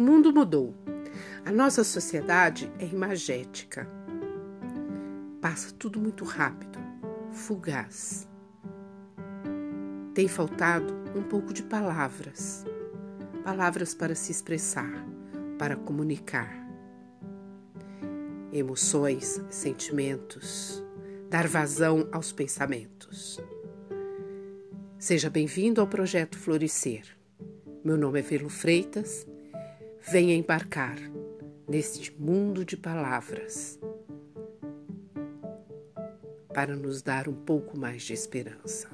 [0.00, 0.74] mundo mudou.
[1.44, 3.88] A nossa sociedade é imagética.
[5.40, 6.78] Passa tudo muito rápido,
[7.30, 8.28] fugaz.
[10.14, 12.64] Tem faltado um pouco de palavras.
[13.44, 15.06] Palavras para se expressar,
[15.58, 16.64] para comunicar.
[18.52, 20.82] Emoções, sentimentos,
[21.28, 23.40] dar vazão aos pensamentos.
[24.98, 27.04] Seja bem-vindo ao projeto Florescer.
[27.84, 29.26] Meu nome é Velo Freitas.
[30.06, 30.98] Venha embarcar
[31.66, 33.78] neste mundo de palavras
[36.52, 38.90] para nos dar um pouco mais de esperança.